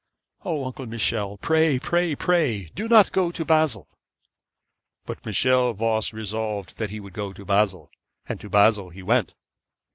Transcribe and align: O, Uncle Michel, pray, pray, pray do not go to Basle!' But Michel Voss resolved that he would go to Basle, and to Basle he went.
O, 0.43 0.65
Uncle 0.65 0.87
Michel, 0.87 1.37
pray, 1.43 1.77
pray, 1.77 2.15
pray 2.15 2.65
do 2.73 2.87
not 2.87 3.11
go 3.11 3.31
to 3.31 3.45
Basle!' 3.45 3.87
But 5.05 5.23
Michel 5.23 5.75
Voss 5.75 6.11
resolved 6.11 6.79
that 6.79 6.89
he 6.89 6.99
would 6.99 7.13
go 7.13 7.33
to 7.33 7.45
Basle, 7.45 7.91
and 8.27 8.41
to 8.41 8.49
Basle 8.49 8.89
he 8.89 9.03
went. 9.03 9.35